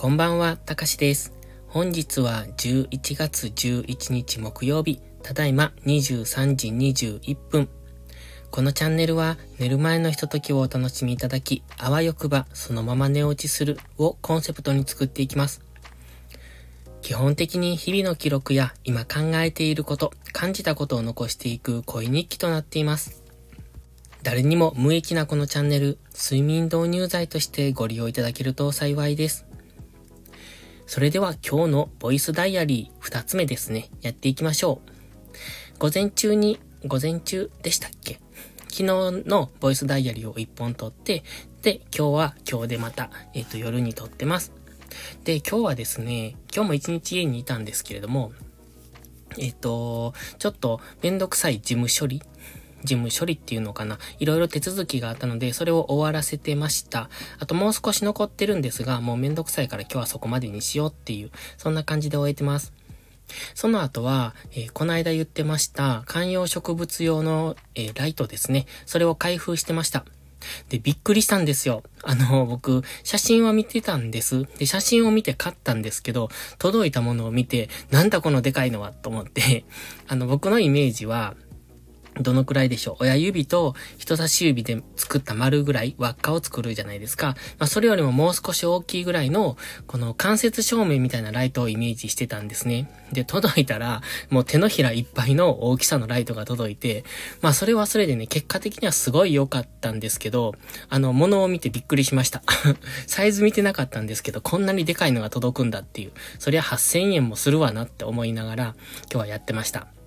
[0.00, 1.32] こんばんは、たかしです。
[1.66, 7.68] 本日は11月11日木曜日、ただいま23時21分。
[8.52, 15.62] このチャンネルは寝る前のひとときをお楽しみいただき、あわよくばそのまま寝落ちするをコンセプトに作っていきます。
[17.02, 23.24] 基本的に日々の記録や今考えていること、感じたことを残していく恋日記となっています。
[24.22, 29.48] 誰にも無益なこのチャンネル、睡眠導入剤としてご利用いただけると幸いです。
[30.88, 33.90] それでは今日のボイスダイアリー2つ目ですね。
[34.00, 34.80] やっていきましょ
[35.76, 35.78] う。
[35.78, 38.20] 午前中に、午前中でしたっけ？
[38.68, 38.84] 昨日
[39.28, 41.24] のボイスダイアリーを1本撮って、
[41.60, 44.54] で、今日は今日でまた、えっ、と、夜に撮ってます。
[45.24, 48.32] で、今日はですね、今日も一日家にいたんですけれども、
[49.36, 52.22] えっ、と、ちょっとめんどくさい事務処理
[52.84, 53.98] 事務処理っていうのかな。
[54.18, 57.10] いろいろ手続きがあったので、それを終わらせてました。
[57.38, 62.72] あともう少し残ってるんですが、もうめんどくさいから今日はそこまでにしようっていう、そんな感じで終えてます。
[63.54, 68.66] その後は、えー、この間言ってました、観葉植物用の、えー、ライトですね。
[68.86, 70.04] それを開封してました。
[70.68, 71.82] で、びっくりしたんですよ。
[72.02, 74.46] あの、僕、写真は見てたんです。
[74.58, 79.64] で、写真を見て買ったんですけど、届いたものを見て、なんだこのでかいのはと思って、
[80.06, 81.34] あの、僕のイメージは、
[82.20, 83.04] どのくらいでしょう？
[83.04, 87.36] 親指と人差し指で作った丸ぐらい輪っかを作るじゃないですか。
[87.58, 92.90] まあ、それよりももう少し大きいぐらいの、この間接照明みたいなライトをイメージしてたんですね。
[93.12, 97.04] で、届いたら、もう手のひらいっぱいの大きさのライトが届いて、
[97.40, 100.54] まあ、それはそれでね、結果的にはすごい良かったんですけど、
[100.88, 102.42] あの、物を見てびっくりしました。
[103.06, 108.64] サイズ見てなかったんですけど、こんなにでかいのが届くんだっていう、そりゃ8000円もするわなって思いながら、
[109.02, 109.97] 今日はやってました。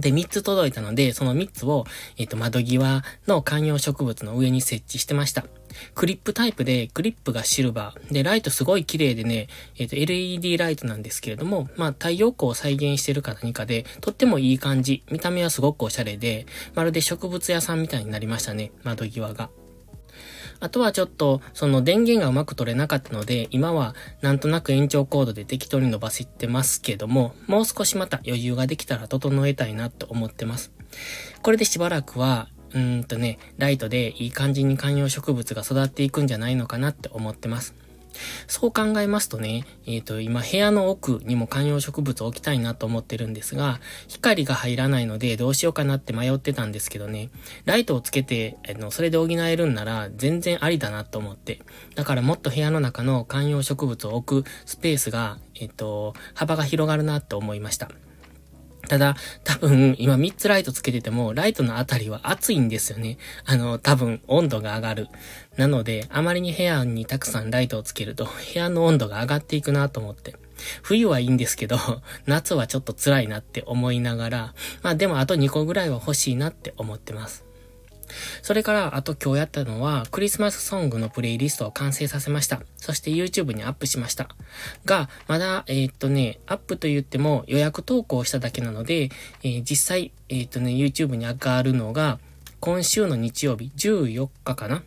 [0.00, 1.84] で、3つ届いたので、その3つを、
[2.16, 5.44] えっ、ー、と、窓際の観葉植物の上に設置してました。
[5.94, 8.12] クリップタイプで、クリップがシルバー。
[8.12, 15.02] で、ライトすごい綺麗でね、えっ、ー、と、LED ライトなんですけれども、まあ、太陽光を再現してるか何かで、とってもいい感じ。
[15.10, 19.50] 見た目はすごくおしゃれで、まるで植物屋さんみたいになりましたね、窓際が。
[20.60, 30.72] あとはちょっと、その電源がうまく取れなかったので、今はなんとなく延長コードで適当に伸ばしてますけども、もう少しまた余裕ができたら整えたいなと思ってます。
[31.42, 37.74] これでしばらくは、うんとね、ライトでいい感じに観葉植物が育っていくんじゃないのかなって思ってます。
[38.46, 47.30] そう考えますとね、えっ、ー、と、今部屋の奥にも観葉植物を置きたいなと思ってるんですが、光が入らないのでどうしようかなって迷ってたんですけどね、
[47.64, 51.60] ライトをつけて、あの、それで補えるんなら全然ありだなと思って。
[51.94, 57.90] だからもっと部屋の中の観葉植物を置くスペースが、えっ、ー、と、幅が広がるなと思いました。
[58.88, 63.18] ただ、多分、今3つライトつけてても、ライトのあたりは暑いんですよね。
[63.44, 65.08] あの、多分、温度が上がる。
[65.56, 70.36] なので、あまりに部屋にたくさんライトをつけると、部屋の温度が上がっていくなと思って。
[70.82, 71.78] 冬はいいんですけど、
[72.26, 77.45] 夏はちょっと辛いなって思いながら、まあでもあと2個ぐらいは欲しいなって思ってます。
[78.42, 82.62] それから、あと今日やったのは、クリスマスソングのプレイリストを完成させました。
[82.76, 84.28] そして YouTube にアップしました。
[84.84, 89.10] が、まだ、えー、っとね、アップと言っても予約投稿しただけなので、
[89.42, 92.18] えー、実際、えー、っとね、YouTube に上がるのが、
[92.60, 94.82] 今週の日曜日、14日かな？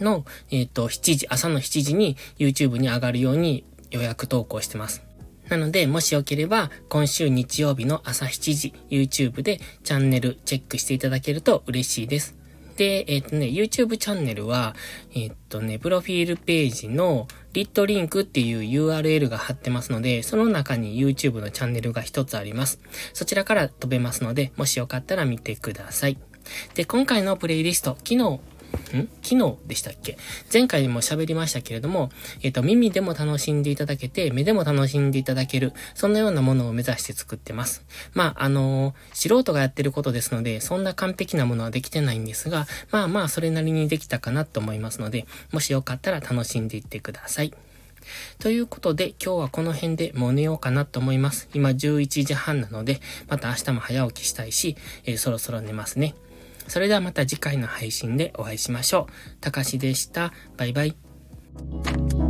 [0.00, 5.02] の、えっと、7時、朝の7時に YouTube に上がるように予約投稿してます。
[5.52, 12.34] なので、もしよければ、今週日曜日の朝7時、YouTube でチャンネルチェックしていただけると嬉しいです。
[12.76, 14.74] で、えっ、ー、とね、YouTube チャンネルは、
[15.14, 22.80] えっ、ー、とね、プロフィールページのリットリンクっていう URL が貼ってますので、その中に YouTube のチャンネルが一つあります。
[23.12, 26.16] そちらから飛べますので、もしよかったら見てください。
[26.74, 28.40] で、今回のプレイリスト、昨日
[28.96, 29.08] ん？
[29.22, 30.16] 昨日でしたっけ？
[30.52, 32.10] 前回も喋りましたけれども、
[32.42, 37.84] えっ、ー、と、耳でも楽しんでいただけて、目でも楽しんでいただける、そんなようなものを目指して作ってます。
[38.14, 47.52] まあ、あのー、素人がやってることですので、そんな完璧なものはできてないんですが、まあまあ、それなりにできたかなと思いますので、もしよかったら楽しんでいってください。
[48.38, 51.48] ということで、今日はこの辺でもう寝ようかなと思います。
[51.54, 56.14] 今11時半なので、また明日も早起きしたいし、えー、そろそろ寝ますね。
[56.68, 59.36] それではまた次回の配信でお会いしましょう。
[59.40, 60.32] たかしでした。
[60.56, 62.21] バイバイ。